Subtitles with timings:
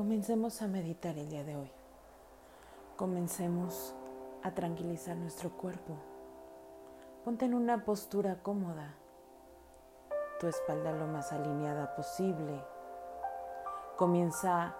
[0.00, 1.70] Comencemos a meditar el día de hoy.
[2.96, 3.94] Comencemos
[4.42, 5.94] a tranquilizar nuestro cuerpo.
[7.22, 8.94] Ponte en una postura cómoda,
[10.40, 12.64] tu espalda lo más alineada posible.
[13.98, 14.74] Comienza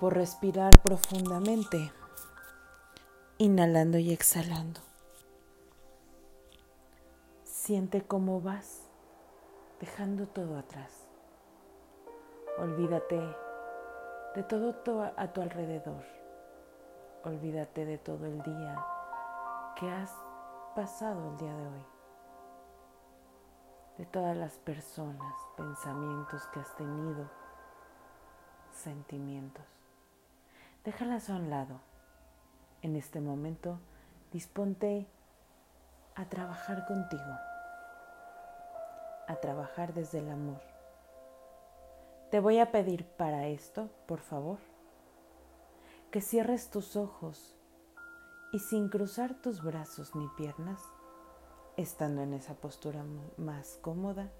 [0.00, 1.92] por respirar profundamente,
[3.38, 4.80] inhalando y exhalando.
[7.44, 8.80] Siente cómo vas
[9.78, 10.90] dejando todo atrás.
[12.58, 13.45] Olvídate
[14.36, 16.04] de todo a tu alrededor.
[17.24, 18.76] Olvídate de todo el día
[19.74, 20.14] que has
[20.76, 21.84] pasado el día de hoy.
[23.98, 27.30] De todas las personas, pensamientos que has tenido,
[28.70, 29.64] sentimientos.
[30.84, 31.80] Déjalas a un lado.
[32.82, 33.80] En este momento,
[34.32, 35.08] disponte
[36.14, 37.36] a trabajar contigo
[39.28, 40.75] a trabajar desde el amor.
[42.30, 44.58] Te voy a pedir para esto, por favor,
[46.10, 47.56] que cierres tus ojos
[48.52, 50.82] y sin cruzar tus brazos ni piernas,
[51.76, 53.04] estando en esa postura
[53.36, 54.30] más cómoda,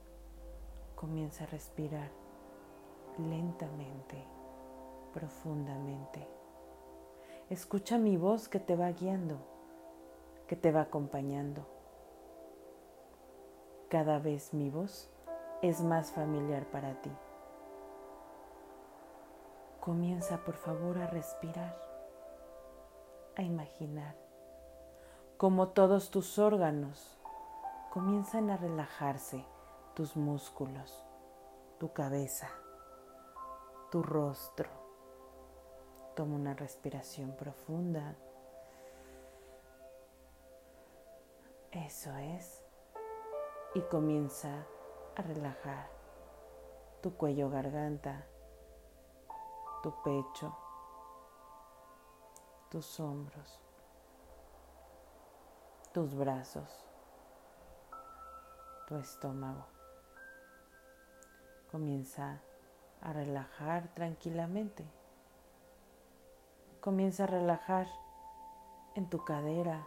[0.95, 2.11] comienza a respirar
[3.19, 4.25] lentamente,
[5.13, 6.27] profundamente.
[7.51, 9.39] Escucha mi voz que te va guiando,
[10.49, 11.77] que te va acompañando
[13.89, 15.09] cada vez mi voz
[15.63, 17.11] es más familiar para ti.
[19.87, 21.81] Comienza por favor a respirar,
[23.37, 24.17] a imaginar
[25.37, 27.17] cómo todos tus órganos
[27.93, 29.45] comienzan a relajarse,
[29.95, 31.07] tus músculos,
[31.79, 32.49] tu cabeza,
[33.93, 34.69] tu rostro.
[36.17, 38.17] Toma una respiración profunda.
[41.71, 42.61] Eso es
[43.77, 44.67] y comienza
[45.15, 45.89] a relajar
[47.03, 48.27] tu cuello garganta,
[49.87, 50.53] tu pecho,
[52.69, 53.61] tus hombros,
[55.93, 56.85] tus brazos,
[58.89, 59.65] tu estómago.
[61.71, 62.41] Comienza
[63.01, 64.85] a relajar tranquilamente.
[66.81, 67.87] Comienza a relajar
[68.97, 69.87] en tu cadera,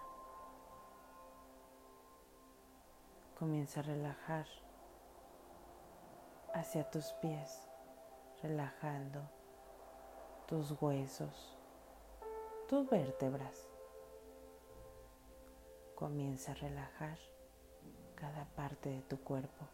[3.37, 4.45] Comienza a relajar
[6.53, 7.69] hacia tus pies,
[8.41, 9.38] relajando
[10.49, 11.55] tus huesos,
[12.67, 13.69] tus vértebras.
[15.93, 17.19] Comienza a relajar
[18.15, 19.67] cada parte de tu cuerpo.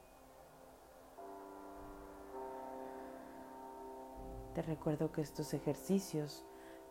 [4.54, 6.44] Te recuerdo que estos ejercicios,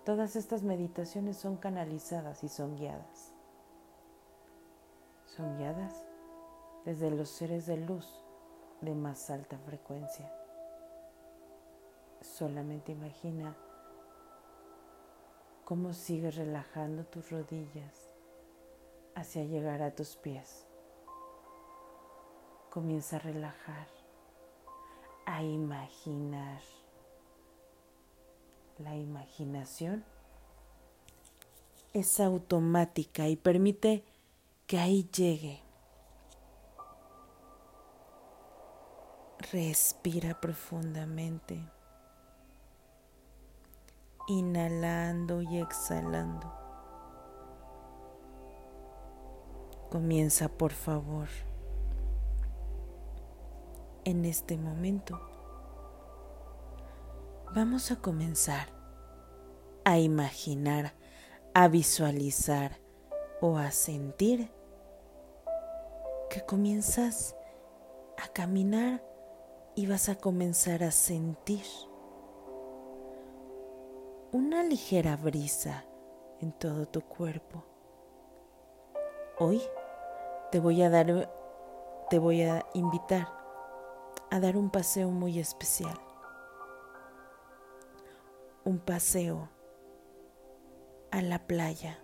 [0.07, 3.35] todas estas meditaciones son canalizadas y son guiadas.
[5.27, 6.07] Son guiadas
[6.87, 8.25] desde los seres de luz
[8.81, 10.33] de más alta frecuencia.
[12.23, 13.55] Solamente imagina
[15.65, 18.11] cómo sigues relajando tus rodillas
[19.15, 20.67] hacia llegar a tus pies.
[22.71, 23.87] Comienza a relajar,
[25.27, 26.61] a imaginar.
[28.79, 30.05] La imaginación
[31.93, 34.05] es automática y permite
[34.67, 35.65] que ahí llegue
[39.53, 41.61] Respira profundamente,
[44.27, 46.53] inhalando y exhalando.
[49.91, 51.29] Comienza por favor
[54.05, 55.21] en este momento.
[57.55, 58.69] Vamos a comenzar
[59.85, 60.95] a imaginar,
[61.55, 62.79] a visualizar
[63.41, 64.51] o a sentir
[66.31, 67.37] que comienzas
[68.17, 69.05] a caminar
[69.77, 71.65] y vas a comenzar a sentir
[74.35, 75.85] una ligera brisa
[76.41, 77.65] en todo tu cuerpo.
[79.39, 79.63] Hoy
[80.51, 81.31] te voy a dar
[82.11, 83.29] te voy a invitar
[84.33, 85.97] a dar un paseo muy especial.
[88.65, 89.51] Un paseo
[91.13, 92.03] a la playa.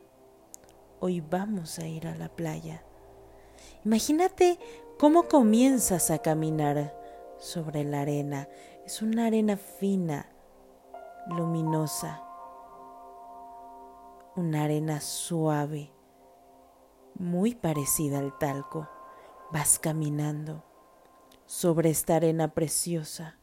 [1.00, 2.84] Hoy vamos a ir a la playa.
[3.84, 4.56] Imagínate
[5.00, 6.94] cómo comienzas a caminar
[7.40, 8.48] sobre la arena.
[8.86, 10.30] Es una arena fina,
[11.26, 12.22] luminosa,
[14.36, 15.92] una arena suave,
[17.14, 18.88] muy parecida al talco.
[19.52, 20.62] Vas caminando
[21.46, 23.36] sobre esta arena preciosa,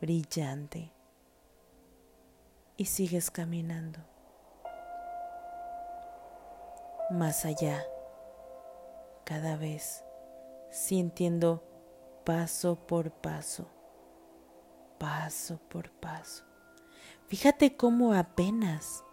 [0.00, 0.92] brillante,
[2.78, 4.00] y sigues caminando.
[7.10, 7.84] Más allá,
[9.24, 10.02] cada vez
[10.70, 11.62] sintiendo
[12.24, 13.68] paso por paso,
[14.98, 16.49] paso por paso.
[17.30, 19.04] Fíjate cómo apenas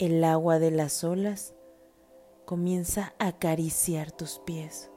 [0.00, 1.54] el agua de las olas
[2.44, 4.90] comienza a acariciar tus pies.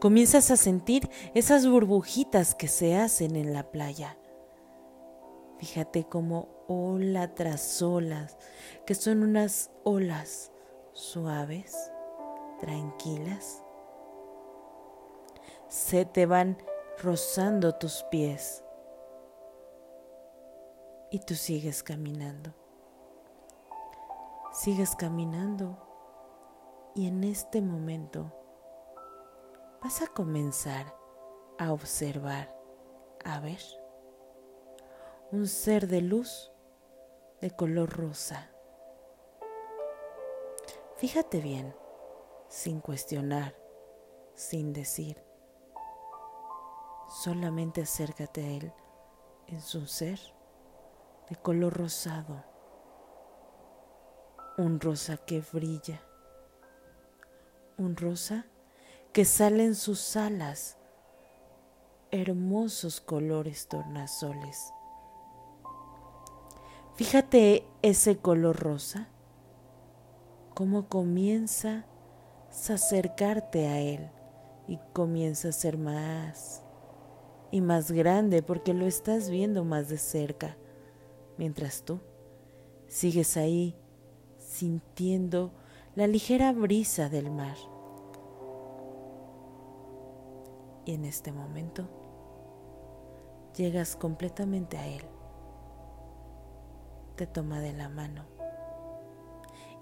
[0.00, 4.16] Comienzas a sentir esas burbujitas que se hacen en la playa.
[5.58, 8.38] Fíjate cómo ola tras olas,
[8.86, 10.50] que son unas olas
[10.94, 11.76] suaves,
[12.58, 13.62] tranquilas,
[15.68, 16.56] se te van
[17.02, 18.64] rozando tus pies
[21.12, 22.54] y tú sigues caminando.
[24.50, 25.76] Sigues caminando
[26.94, 28.32] y en este momento
[29.82, 30.96] vas a comenzar
[31.58, 32.56] a observar,
[33.26, 33.60] a ver,
[35.30, 36.50] un ser de luz
[37.42, 38.50] de color rosa.
[40.96, 41.76] Fíjate bien,
[42.48, 43.54] sin cuestionar,
[44.34, 45.22] sin decir.
[47.22, 48.72] Solamente acércate a él
[49.48, 50.18] en su ser
[51.28, 52.44] de color rosado,
[54.58, 56.02] un rosa que brilla,
[57.78, 58.46] un rosa
[59.12, 60.78] que sale en sus alas,
[62.10, 64.72] hermosos colores tornasoles.
[66.94, 69.08] Fíjate ese color rosa,
[70.54, 71.86] cómo comienza
[72.68, 74.10] a acercarte a él
[74.68, 76.62] y comienza a ser más
[77.50, 80.56] y más grande porque lo estás viendo más de cerca
[81.36, 82.00] mientras tú
[82.88, 83.74] sigues ahí
[84.38, 85.52] sintiendo
[85.94, 87.56] la ligera brisa del mar.
[90.84, 91.88] Y en este momento
[93.56, 95.04] llegas completamente a Él.
[97.16, 98.24] Te toma de la mano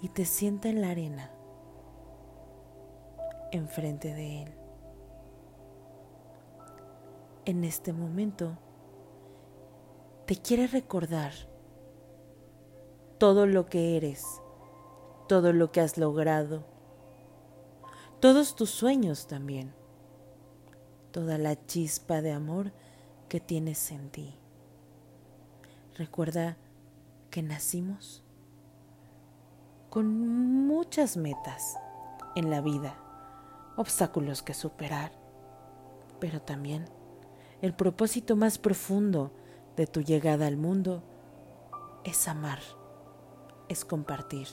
[0.03, 1.31] y te sienta en la arena
[3.53, 4.55] enfrente de Él.
[7.45, 8.57] En este momento,
[10.31, 11.33] te quiere recordar
[13.19, 14.25] todo lo que eres,
[15.27, 16.63] todo lo que has logrado,
[18.21, 19.75] todos tus sueños también,
[21.11, 22.71] toda la chispa de amor
[23.29, 24.39] que tienes en ti.
[25.97, 26.57] Recuerda
[27.33, 28.23] que nacimos
[29.89, 30.17] con
[30.69, 31.75] muchas metas
[32.37, 32.97] en la vida,
[33.77, 35.11] obstáculos que superar,
[36.21, 36.85] pero también
[37.63, 39.33] el propósito más profundo
[39.81, 41.03] de tu llegada al mundo
[42.05, 42.59] es amar,
[43.71, 44.47] es compartir,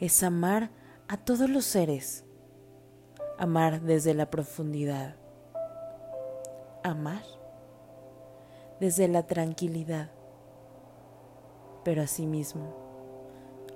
[0.00, 0.70] es amar
[1.08, 2.24] a todos los seres,
[3.38, 5.16] amar desde la profundidad,
[6.82, 7.22] amar
[8.80, 10.10] desde la tranquilidad,
[11.84, 12.74] pero asimismo,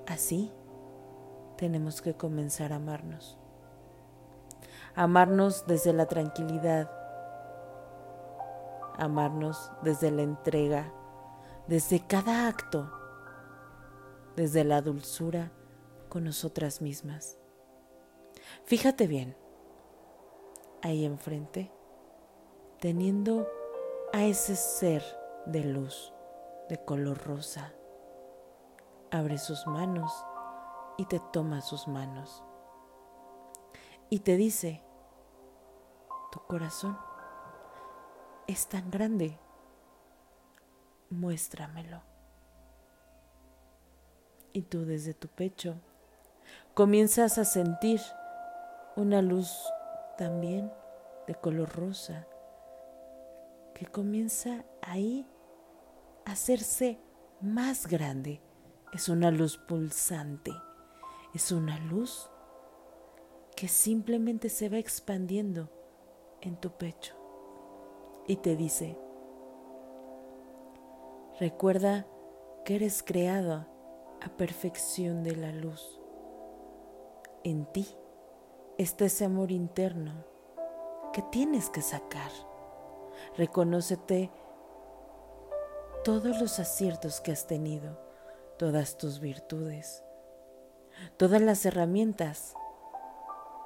[0.07, 0.51] así
[1.59, 3.37] tenemos que comenzar a amarnos,
[4.95, 7.02] amarnos desde la tranquilidad,
[8.99, 10.93] amarnos desde la entrega,
[11.67, 12.91] desde cada acto,
[14.37, 15.53] desde la dulzura
[16.09, 17.39] con nosotras mismas.
[18.65, 19.37] Fíjate bien,
[20.83, 21.73] ahí enfrente,
[22.81, 23.49] teniendo
[24.13, 25.03] a ese ser
[25.47, 26.13] de luz
[26.69, 27.73] de color rosa,
[29.11, 30.13] abre sus manos
[30.99, 32.45] y te toma sus manos
[34.13, 34.85] y te dice,
[36.31, 36.99] tu corazón
[38.47, 39.39] es tan grande.
[41.11, 42.03] Muéstramelo.
[44.53, 45.77] Y tú desde tu pecho
[46.75, 48.01] comienzas a sentir
[48.97, 49.51] una luz
[50.19, 50.71] también
[51.27, 52.27] de color rosa
[53.75, 55.27] que comienza ahí
[56.27, 56.99] a hacerse
[57.41, 58.43] más grande.
[58.93, 60.53] Es una luz pulsante,
[61.33, 62.29] es una luz
[63.57, 65.71] que simplemente se va expandiendo
[66.43, 67.22] en tu pecho
[68.27, 68.99] y te dice,
[71.41, 72.07] recuerda
[72.65, 73.67] que eres creado
[74.21, 76.01] a perfección de la luz.
[77.43, 77.87] En ti
[78.79, 80.25] está ese amor interno
[81.13, 82.31] que tienes que sacar.
[83.37, 84.31] Reconócete
[86.05, 87.99] todos los aciertos que has tenido,
[88.59, 90.05] todas tus virtudes,
[91.17, 92.55] todas las herramientas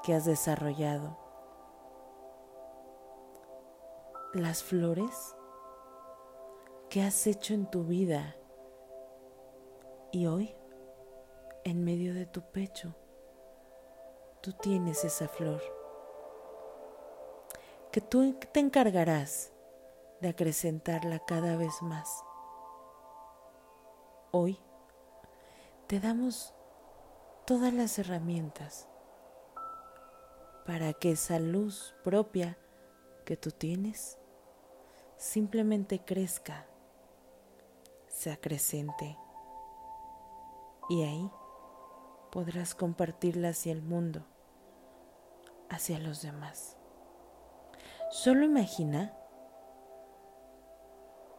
[0.02, 1.25] que has desarrollado
[4.40, 5.34] las flores
[6.90, 8.36] que has hecho en tu vida
[10.12, 10.54] y hoy
[11.64, 12.94] en medio de tu pecho
[14.40, 15.62] tú tienes esa flor
[17.90, 19.52] que tú te encargarás
[20.20, 22.24] de acrecentarla cada vez más.
[24.32, 24.58] Hoy
[25.86, 26.54] te damos
[27.46, 28.86] todas las herramientas
[30.66, 32.58] para que esa luz propia
[33.24, 34.18] que tú tienes
[35.16, 36.66] simplemente crezca
[38.08, 39.18] se acrecente
[40.88, 41.30] y ahí
[42.30, 44.24] podrás compartirla hacia el mundo,
[45.68, 46.76] hacia los demás.
[48.10, 49.14] Solo imagina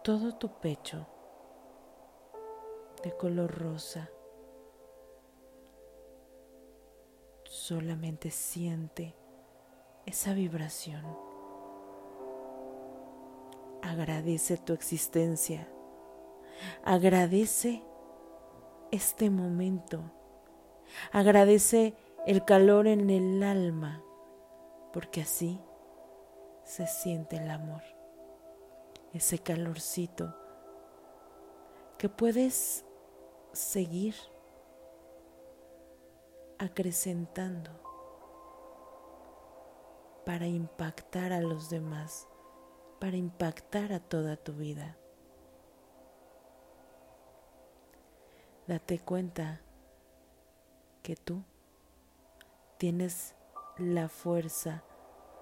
[0.03, 1.07] todo tu pecho
[3.03, 4.09] de color rosa.
[7.45, 9.15] Solamente siente
[10.05, 11.26] esa vibración.
[13.87, 15.65] Agradece tu existencia.
[16.83, 17.81] Agradece
[18.91, 20.11] este momento.
[21.13, 24.03] Agradece el calor en el alma,
[24.91, 25.61] porque así
[26.65, 27.81] se siente el amor.
[29.13, 30.35] Ese calorcito
[31.97, 32.83] que puedes
[33.53, 34.15] seguir
[36.59, 37.71] acrecentando
[40.25, 42.27] para impactar a los demás,
[42.99, 44.97] para impactar a toda tu vida.
[48.67, 49.61] Date cuenta
[51.03, 51.43] que tú
[52.77, 53.35] tienes
[53.77, 54.83] la fuerza,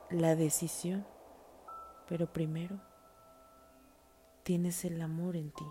[0.09, 1.07] la decisión,
[2.07, 2.79] pero primero
[4.43, 5.65] tienes el amor en ti.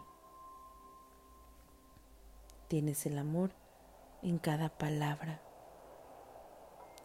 [2.66, 3.52] Tienes el amor
[4.22, 5.40] en cada palabra,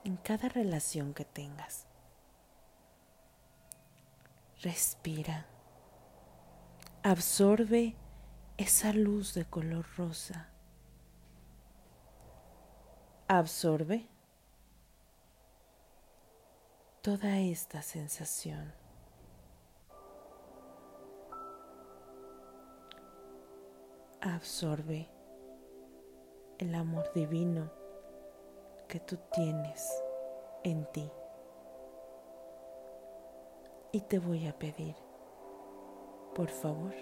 [0.04, 1.89] en cada relación que tengas.
[4.62, 5.46] Respira.
[7.02, 7.96] Absorbe
[8.58, 10.50] esa luz de color rosa.
[13.30, 14.06] Absorbe
[17.02, 18.74] toda esta sensación.
[24.20, 25.10] Absorbe
[26.58, 27.72] el amor divino
[28.90, 29.90] que tú tienes
[30.66, 31.10] en ti.
[33.92, 34.96] Y te voy a pedir,
[36.36, 36.94] por favor,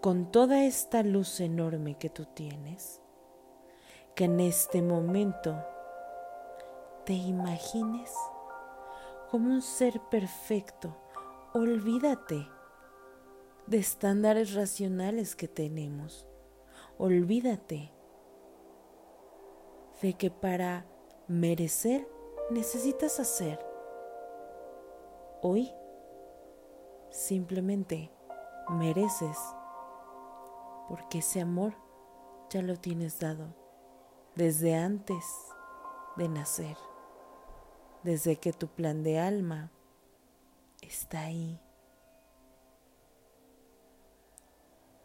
[0.00, 3.02] con toda esta luz enorme que tú tienes,
[4.14, 5.54] que en este momento
[7.04, 8.14] te imagines
[9.30, 10.96] como un ser perfecto.
[11.52, 12.48] Olvídate
[13.66, 16.26] de estándares racionales que tenemos.
[16.96, 17.92] Olvídate
[20.00, 20.86] de que para
[21.28, 22.08] merecer
[22.50, 23.75] necesitas hacer
[25.48, 25.72] Hoy
[27.08, 28.10] simplemente
[28.68, 29.38] mereces
[30.88, 31.74] porque ese amor
[32.50, 33.54] ya lo tienes dado
[34.34, 35.24] desde antes
[36.16, 36.76] de nacer,
[38.02, 39.70] desde que tu plan de alma
[40.82, 41.60] está ahí.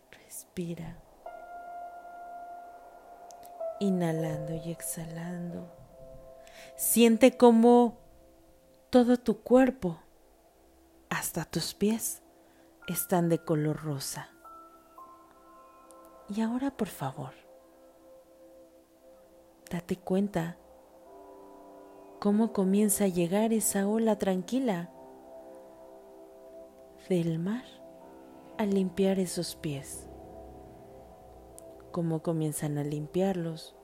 [0.09, 0.99] Respira,
[3.79, 5.71] inhalando y exhalando.
[6.77, 7.99] Siente como
[8.89, 9.99] todo tu cuerpo
[11.21, 12.23] hasta tus pies
[12.87, 14.29] están de color rosa.
[16.35, 17.29] Y ahora, por favor,
[19.69, 20.57] date cuenta
[22.19, 24.89] cómo comienza a llegar esa ola tranquila
[27.07, 27.65] del mar
[28.57, 30.07] a limpiar esos pies.
[31.91, 33.75] Cómo comienzan a limpiarlos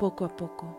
[0.00, 0.76] poco a poco.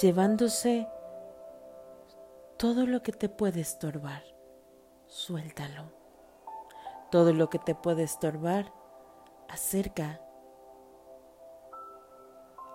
[0.00, 0.86] Llevándose
[2.58, 4.24] todo lo que te puede estorbar,
[5.06, 5.92] suéltalo.
[7.08, 8.72] Todo lo que te puede estorbar,
[9.48, 10.20] acerca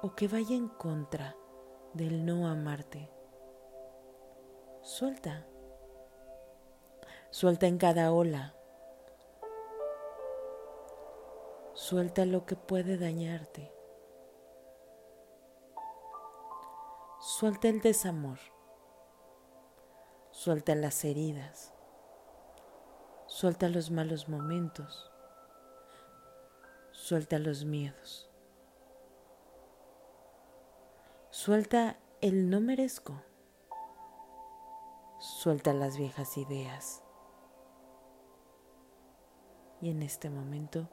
[0.01, 1.35] o que vaya en contra
[1.93, 3.11] del no amarte.
[4.81, 5.45] Suelta.
[7.29, 8.55] Suelta en cada ola.
[11.73, 13.73] Suelta lo que puede dañarte.
[17.19, 18.39] Suelta el desamor.
[20.43, 21.71] Suelta las heridas.
[23.27, 25.09] Suelta los malos momentos.
[26.91, 28.29] Suelta los miedos.
[31.29, 33.21] Suelta el no merezco.
[35.17, 37.01] Suelta las viejas ideas.
[39.79, 40.89] Y en este momento,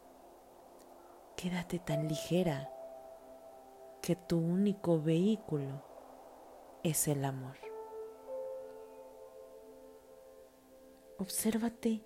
[1.36, 2.72] quédate tan ligera
[4.00, 5.82] que tu único vehículo
[6.84, 7.69] es el amor.
[11.20, 12.02] Obsérvate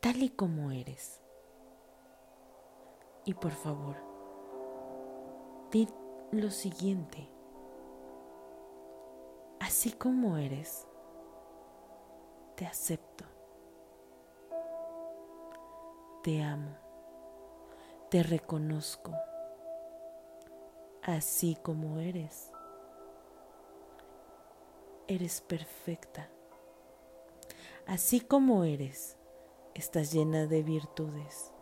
[0.00, 1.20] tal y como eres.
[3.26, 3.96] Y por favor,
[5.70, 5.86] di
[6.32, 7.30] lo siguiente.
[9.60, 10.86] Así como eres,
[12.54, 13.26] te acepto.
[16.22, 16.78] Te amo.
[18.10, 19.12] Te reconozco.
[21.02, 22.50] Así como eres.
[25.08, 26.30] Eres perfecta
[27.86, 29.18] Así como eres,
[29.74, 31.52] estás llena de virtudes.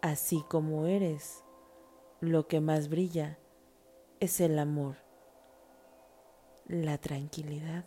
[0.00, 1.44] Así como eres,
[2.20, 3.38] lo que más brilla
[4.18, 4.96] es el amor,
[6.66, 7.84] la tranquilidad,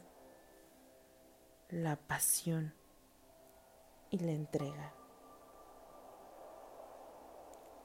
[1.70, 2.74] la pasión
[4.10, 4.94] y la entrega.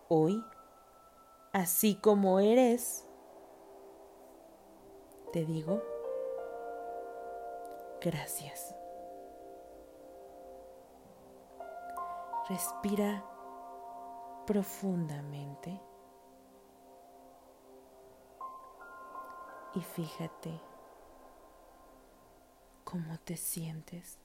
[0.09, 0.45] Hoy,
[1.53, 3.05] así como eres,
[5.33, 5.83] te digo,
[8.01, 8.75] gracias.
[12.49, 13.25] Respira
[14.47, 15.81] profundamente
[19.75, 20.61] y fíjate
[22.85, 24.19] cómo te sientes.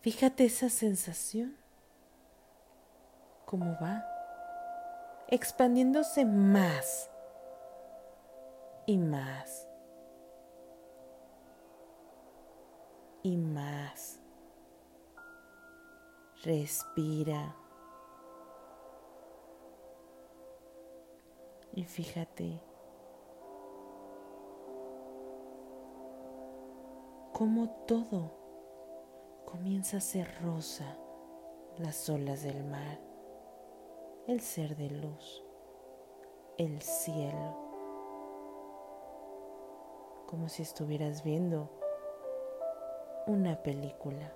[0.00, 1.56] Fíjate esa sensación,
[3.46, 4.04] cómo va
[5.28, 7.08] expandiéndose más
[8.86, 9.69] y más
[13.22, 14.20] y más.
[16.42, 17.54] Respira.
[21.72, 22.60] Y fíjate
[27.32, 28.32] cómo todo
[29.46, 30.96] comienza a ser rosa,
[31.78, 33.00] las olas del mar,
[34.26, 35.44] el ser de luz,
[36.58, 37.56] el cielo,
[40.26, 41.79] como si estuvieras viendo
[43.30, 44.32] una película.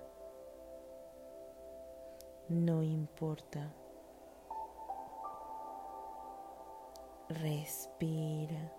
[2.47, 3.73] No importa.
[7.27, 8.71] Respira.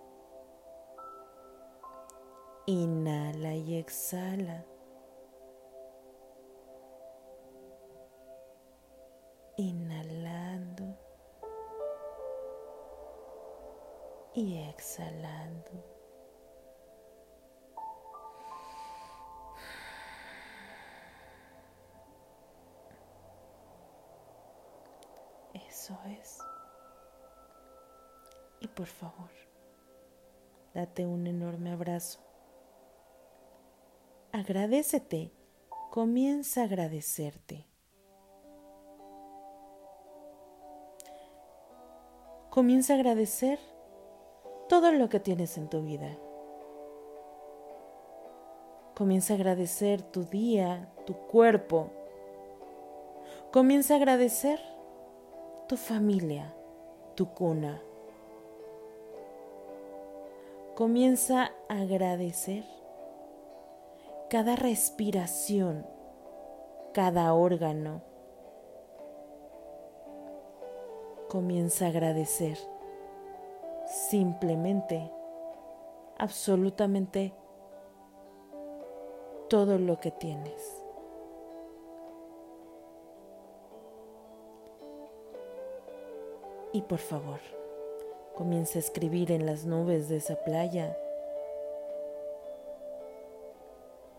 [2.65, 4.65] Inhala y exhala.
[9.57, 10.97] Inhalando
[14.33, 15.96] y exhalando.
[26.07, 26.39] Es.
[28.59, 29.29] Y por favor,
[30.73, 32.19] date un enorme abrazo.
[34.31, 35.31] Agradecete.
[35.91, 37.65] Comienza a agradecerte.
[42.49, 43.59] Comienza a agradecer
[44.67, 46.17] todo lo que tienes en tu vida.
[48.95, 51.91] Comienza a agradecer tu día, tu cuerpo.
[53.51, 54.59] Comienza a agradecer
[55.67, 56.53] tu familia,
[57.15, 57.81] tu cuna.
[60.75, 62.63] Comienza a agradecer
[64.29, 65.85] cada respiración,
[66.93, 68.01] cada órgano.
[71.27, 72.57] Comienza a agradecer
[74.09, 75.11] simplemente,
[76.17, 77.33] absolutamente
[79.49, 80.76] todo lo que tienes.
[86.77, 87.39] Y por favor,
[88.35, 90.95] comienza a escribir en las nubes de esa playa.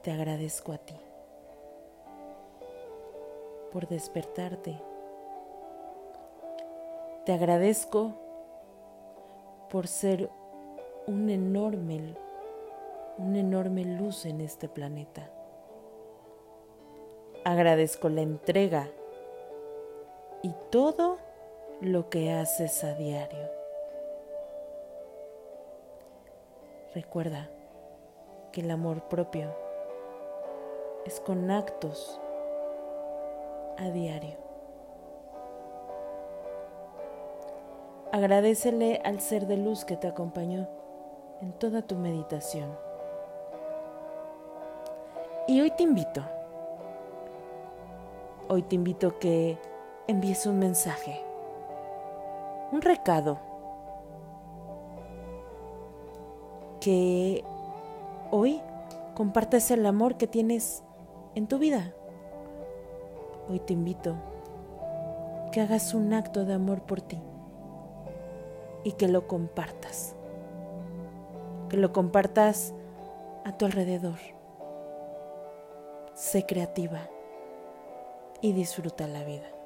[0.03, 0.97] Te agradezco a ti
[3.71, 4.77] por despertarte.
[7.25, 8.15] Te agradezco
[9.71, 10.29] por ser
[11.07, 12.17] un enorme,
[13.19, 15.31] una enorme luz en este planeta.
[17.45, 18.89] Agradezco la entrega
[20.43, 21.28] y todo
[21.81, 23.49] lo que haces a diario.
[26.93, 27.49] Recuerda
[28.51, 29.55] que el amor propio
[31.07, 32.21] es con actos
[33.77, 34.37] a diario.
[38.11, 40.69] Agradecele al ser de luz que te acompañó
[41.41, 42.77] en toda tu meditación.
[45.47, 46.23] Y hoy te invito,
[48.49, 49.59] hoy te invito que
[50.09, 51.28] envíes un mensaje
[52.73, 53.39] un recado
[56.81, 57.45] que
[58.31, 58.61] hoy
[59.15, 60.85] compartes el amor que tienes
[61.35, 61.93] en tu vida.
[63.49, 64.17] Hoy te invito
[65.53, 67.19] que hagas un acto de amor por ti
[68.85, 70.15] y que lo compartas.
[71.69, 72.75] Que lo compartas
[73.45, 74.19] a tu alrededor.
[76.15, 77.09] Sé creativa
[78.41, 79.58] y disfruta la vida.